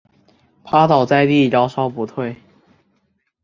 [0.63, 2.35] 趴倒在地高烧不退